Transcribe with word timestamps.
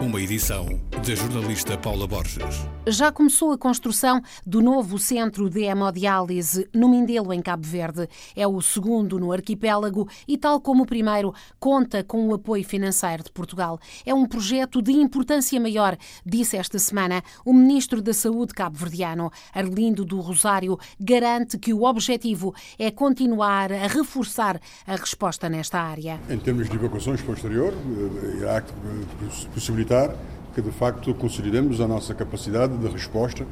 uma 0.00 0.20
edição 0.20 0.66
da 0.90 1.14
jornalista 1.14 1.78
Paula 1.78 2.06
Borges. 2.06 2.66
Já 2.86 3.10
começou 3.10 3.52
a 3.52 3.58
construção 3.58 4.20
do 4.46 4.60
novo 4.60 4.98
centro 4.98 5.48
de 5.48 5.62
hemodiálise 5.62 6.68
no 6.72 6.88
Mindelo, 6.88 7.32
em 7.32 7.40
Cabo 7.40 7.66
Verde. 7.66 8.08
É 8.34 8.46
o 8.46 8.60
segundo 8.60 9.18
no 9.18 9.32
arquipélago 9.32 10.06
e, 10.28 10.36
tal 10.36 10.60
como 10.60 10.82
o 10.82 10.86
primeiro, 10.86 11.34
conta 11.58 12.04
com 12.04 12.28
o 12.28 12.34
apoio 12.34 12.62
financeiro 12.62 13.24
de 13.24 13.32
Portugal. 13.32 13.80
É 14.04 14.12
um 14.12 14.26
projeto 14.26 14.82
de 14.82 14.92
importância 14.92 15.58
maior, 15.58 15.96
disse 16.24 16.56
esta 16.56 16.78
semana 16.78 17.22
o 17.44 17.54
ministro 17.54 18.02
da 18.02 18.12
Saúde 18.12 18.52
cabo-verdiano. 18.52 19.30
Arlindo 19.54 20.04
do 20.04 20.20
Rosário 20.20 20.78
garante 21.00 21.58
que 21.58 21.72
o 21.72 21.84
objetivo 21.84 22.54
é 22.78 22.90
continuar 22.90 23.72
a 23.72 23.86
reforçar 23.86 24.60
a 24.86 24.94
resposta 24.96 25.48
nesta 25.48 25.80
área. 25.80 26.20
Em 26.28 26.38
termos 26.38 26.68
de 26.68 26.76
evacuações 26.76 27.22
posterior, 27.22 27.72
eh, 27.72 28.36
irá 28.38 28.62
possibilitar 29.54 29.85
que, 30.54 30.62
de 30.62 30.70
facto, 30.70 31.12
consolidemos 31.14 31.80
a 31.80 31.86
nossa 31.86 32.14
capacidade 32.14 32.76
de 32.76 32.88
resposta 32.88 33.44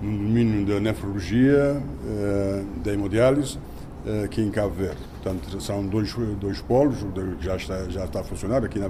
no 0.00 0.18
domínio 0.18 0.66
da 0.66 0.80
nefrologia, 0.80 1.80
eh, 2.06 2.64
da 2.84 2.92
hemodiálise, 2.92 3.58
eh, 4.04 4.24
aqui 4.24 4.42
em 4.42 4.50
Cabo 4.50 4.74
Verde. 4.74 4.98
Portanto, 5.22 5.60
são 5.60 5.86
dois, 5.86 6.12
dois 6.40 6.60
polos 6.60 6.98
que 7.38 7.44
já 7.44 7.56
está, 7.56 7.84
já 7.88 8.04
está 8.04 8.20
a 8.20 8.24
funcionar 8.24 8.64
aqui 8.64 8.78
na, 8.78 8.88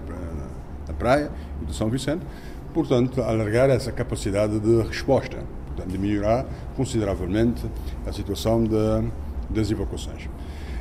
na 0.88 0.94
praia 0.94 1.30
e 1.60 1.66
do 1.66 1.74
São 1.74 1.90
Vicente. 1.90 2.24
Portanto, 2.72 3.20
alargar 3.20 3.68
essa 3.68 3.92
capacidade 3.92 4.58
de 4.58 4.82
resposta, 4.82 5.36
portanto, 5.66 5.90
de 5.90 5.98
melhorar 5.98 6.46
consideravelmente 6.76 7.62
a 8.06 8.12
situação 8.12 8.64
de, 8.64 9.08
das 9.50 9.70
evacuações. 9.70 10.28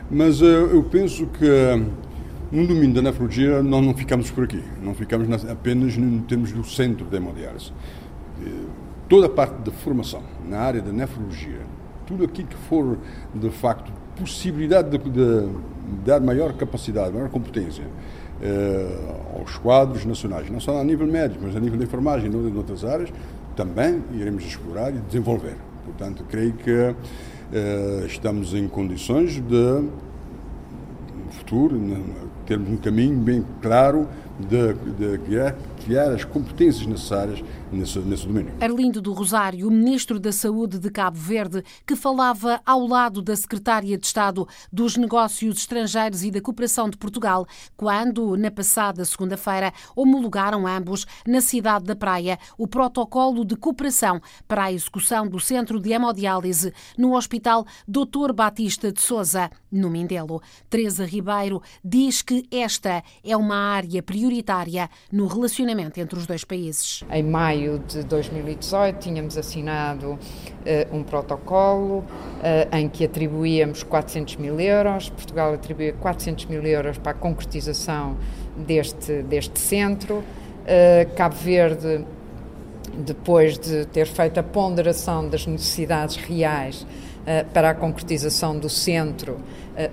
Mas 0.09 0.41
eh, 0.41 0.45
eu 0.45 0.83
penso 0.83 1.27
que 1.27 1.45
no 2.51 2.67
domínio 2.67 2.93
da 2.93 3.01
nefrologia, 3.01 3.63
nós 3.63 3.85
não 3.85 3.93
ficamos 3.93 4.29
por 4.29 4.43
aqui, 4.43 4.61
não 4.81 4.93
ficamos 4.93 5.45
apenas 5.45 5.97
em 5.97 6.19
termos 6.19 6.51
do 6.51 6.63
centro 6.65 7.05
da 7.05 7.17
hemodiálise. 7.17 7.71
Toda 9.07 9.27
a 9.27 9.29
parte 9.29 9.55
da 9.61 9.71
formação 9.71 10.21
na 10.49 10.59
área 10.59 10.81
da 10.81 10.91
nefrologia, 10.91 11.61
tudo 12.05 12.25
aquilo 12.25 12.49
que 12.49 12.57
for, 12.57 12.97
de 13.33 13.49
facto, 13.49 13.91
possibilidade 14.17 14.97
de, 14.97 15.09
de, 15.09 15.49
dar 16.05 16.19
maior 16.19 16.53
capacidade, 16.53 17.13
maior 17.13 17.29
competência 17.29 17.85
eh, 18.41 18.97
aos 19.37 19.57
quadros 19.57 20.05
nacionais, 20.05 20.49
não 20.49 20.59
só 20.59 20.79
a 20.79 20.83
nível 20.83 21.07
médico, 21.07 21.43
mas 21.45 21.55
a 21.55 21.59
nível 21.59 21.77
de 21.77 21.85
enfermagem 21.85 22.27
e 22.27 22.51
de 22.51 22.57
outras 22.57 22.83
áreas, 22.83 23.11
também 23.55 24.03
iremos 24.13 24.43
explorar 24.43 24.89
e 24.89 24.99
desenvolver. 24.99 25.55
Portanto, 25.85 26.25
creio 26.29 26.53
que 26.53 26.95
eh, 27.53 28.03
estamos 28.05 28.53
em 28.53 28.67
condições 28.67 29.41
de 29.41 29.83
futuro, 31.31 31.75
termos 32.51 32.69
um 32.69 32.75
caminho 32.75 33.17
bem 33.17 33.45
claro 33.61 34.09
de, 34.41 34.73
de 34.73 35.17
criar, 35.19 35.55
criar, 35.85 36.11
as 36.11 36.25
competências 36.25 36.85
necessárias 36.85 37.43
nesse, 37.71 37.99
nesse 37.99 38.25
domínio. 38.27 38.53
Arlindo 38.59 39.01
do 39.01 39.13
Rosário, 39.13 39.69
Ministro 39.69 40.19
da 40.19 40.31
Saúde 40.31 40.79
de 40.79 40.89
Cabo 40.89 41.17
Verde, 41.17 41.63
que 41.85 41.95
falava 41.95 42.59
ao 42.65 42.85
lado 42.87 43.21
da 43.21 43.35
Secretária 43.35 43.97
de 43.97 44.05
Estado 44.05 44.47
dos 44.71 44.97
Negócios 44.97 45.57
Estrangeiros 45.57 46.23
e 46.23 46.31
da 46.31 46.41
Cooperação 46.41 46.89
de 46.89 46.97
Portugal, 46.97 47.47
quando, 47.77 48.35
na 48.35 48.51
passada 48.51 49.05
segunda-feira, 49.05 49.71
homologaram 49.95 50.67
ambos, 50.67 51.05
na 51.25 51.41
cidade 51.41 51.85
da 51.85 51.95
Praia, 51.95 52.37
o 52.57 52.67
protocolo 52.67 53.45
de 53.45 53.55
cooperação 53.55 54.21
para 54.47 54.65
a 54.65 54.73
execução 54.73 55.27
do 55.27 55.39
Centro 55.39 55.79
de 55.79 55.91
Hemodiálise 55.91 56.73
no 56.97 57.15
Hospital 57.15 57.65
Dr. 57.87 58.33
Batista 58.33 58.91
de 58.91 59.01
Souza, 59.01 59.49
no 59.71 59.89
Mindelo. 59.89 60.41
Teresa 60.69 61.05
Ribeiro 61.05 61.61
diz 61.83 62.21
que 62.21 62.40
esta 62.51 63.03
é 63.23 63.35
uma 63.35 63.55
área 63.55 64.01
prioritária 64.01 64.89
no 65.11 65.27
relacionamento 65.27 65.99
entre 65.99 66.17
os 66.17 66.25
dois 66.25 66.43
países. 66.43 67.03
Em 67.11 67.23
maio 67.23 67.79
de 67.79 68.03
2018 68.03 68.99
tínhamos 68.99 69.37
assinado 69.37 70.11
uh, 70.11 70.17
um 70.95 71.03
protocolo 71.03 71.99
uh, 71.99 72.75
em 72.75 72.87
que 72.87 73.05
atribuíamos 73.05 73.83
400 73.83 74.37
mil 74.37 74.59
euros, 74.59 75.09
Portugal 75.09 75.53
atribuía 75.53 75.93
400 75.93 76.45
mil 76.45 76.63
euros 76.63 76.97
para 76.97 77.11
a 77.11 77.15
concretização 77.15 78.17
deste, 78.55 79.21
deste 79.23 79.59
centro. 79.59 80.17
Uh, 80.17 81.15
Cabo 81.15 81.35
Verde 81.35 82.05
depois 82.97 83.57
de 83.57 83.85
ter 83.85 84.05
feito 84.05 84.39
a 84.39 84.43
ponderação 84.43 85.27
das 85.27 85.45
necessidades 85.45 86.17
reais 86.17 86.85
para 87.53 87.69
a 87.69 87.73
concretização 87.75 88.57
do 88.57 88.69
centro, 88.69 89.33
uh, 89.33 89.39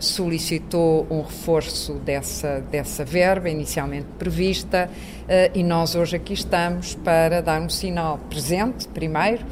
solicitou 0.01 1.07
um 1.11 1.21
reforço 1.23 1.95
dessa, 1.95 2.61
dessa 2.71 3.05
verba 3.05 3.49
inicialmente 3.49 4.07
prevista 4.19 4.89
uh, 4.89 5.59
e 5.59 5.63
nós 5.63 5.95
hoje 5.95 6.17
aqui 6.17 6.33
estamos 6.33 6.95
para 6.95 7.41
dar 7.41 7.61
um 7.61 7.69
sinal 7.69 8.19
presente, 8.31 8.89
primeiro, 8.89 9.45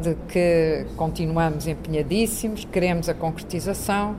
de 0.00 0.14
que 0.26 0.86
continuamos 0.96 1.66
empenhadíssimos, 1.66 2.66
queremos 2.72 3.10
a 3.10 3.14
concretização 3.14 4.16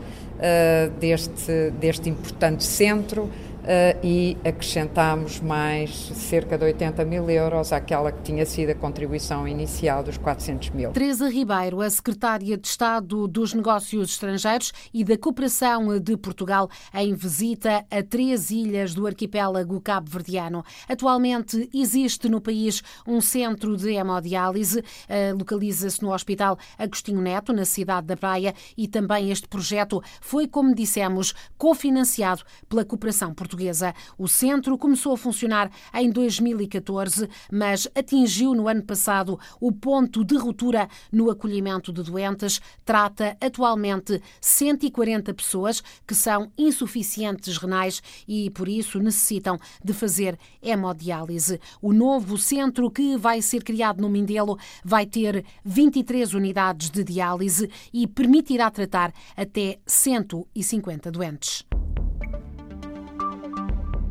deste, 0.99 1.71
deste 1.79 2.11
importante 2.11 2.63
centro 2.63 3.27
Uh, 3.61 3.93
e 4.03 4.37
acrescentámos 4.43 5.39
mais 5.39 5.91
cerca 6.15 6.57
de 6.57 6.65
80 6.65 7.05
mil 7.05 7.29
euros 7.29 7.71
àquela 7.71 8.11
que 8.11 8.19
tinha 8.23 8.43
sido 8.43 8.71
a 8.71 8.75
contribuição 8.75 9.47
inicial 9.47 10.01
dos 10.01 10.17
400 10.17 10.71
mil. 10.71 10.91
Teresa 10.91 11.29
Ribeiro, 11.29 11.79
a 11.79 11.87
secretária 11.87 12.57
de 12.57 12.67
Estado 12.67 13.27
dos 13.27 13.53
Negócios 13.53 14.09
Estrangeiros 14.09 14.73
e 14.91 15.03
da 15.03 15.15
Cooperação 15.15 15.99
de 15.99 16.17
Portugal, 16.17 16.71
em 16.91 17.13
visita 17.13 17.85
a 17.91 18.01
três 18.01 18.49
ilhas 18.49 18.95
do 18.95 19.05
arquipélago 19.05 19.79
cabo-verdiano. 19.79 20.65
Atualmente 20.89 21.69
existe 21.71 22.27
no 22.27 22.41
país 22.41 22.81
um 23.05 23.21
centro 23.21 23.77
de 23.77 23.93
hemodiálise, 23.93 24.79
uh, 24.79 25.37
localiza-se 25.37 26.01
no 26.01 26.11
Hospital 26.11 26.57
Agostinho 26.79 27.21
Neto, 27.21 27.53
na 27.53 27.63
cidade 27.65 28.07
da 28.07 28.17
Praia, 28.17 28.55
e 28.75 28.87
também 28.87 29.29
este 29.29 29.47
projeto 29.47 30.01
foi, 30.19 30.47
como 30.47 30.73
dissemos, 30.73 31.35
cofinanciado 31.59 32.41
pela 32.67 32.83
Cooperação 32.83 33.31
Portuguesa 33.35 33.50
portuguesa. 33.51 33.93
O 34.17 34.27
centro 34.27 34.77
começou 34.77 35.13
a 35.13 35.17
funcionar 35.17 35.69
em 35.93 36.09
2014, 36.09 37.27
mas 37.51 37.87
atingiu 37.93 38.55
no 38.55 38.67
ano 38.67 38.83
passado 38.83 39.37
o 39.59 39.71
ponto 39.71 40.23
de 40.23 40.37
ruptura 40.37 40.87
no 41.11 41.29
acolhimento 41.29 41.91
de 41.91 42.01
doentes. 42.01 42.61
Trata 42.85 43.35
atualmente 43.41 44.21
140 44.39 45.33
pessoas 45.33 45.83
que 46.07 46.15
são 46.15 46.51
insuficientes 46.57 47.57
renais 47.57 48.01
e, 48.27 48.49
por 48.51 48.69
isso, 48.69 48.99
necessitam 48.99 49.59
de 49.83 49.93
fazer 49.93 50.39
hemodiálise. 50.61 51.59
O 51.81 51.91
novo 51.91 52.37
centro 52.37 52.89
que 52.89 53.17
vai 53.17 53.41
ser 53.41 53.63
criado 53.63 54.01
no 54.01 54.09
Mindelo 54.09 54.57
vai 54.83 55.05
ter 55.05 55.43
23 55.65 56.33
unidades 56.33 56.89
de 56.89 57.03
diálise 57.03 57.69
e 57.93 58.07
permitirá 58.07 58.71
tratar 58.71 59.13
até 59.35 59.79
150 59.85 61.11
doentes. 61.11 61.65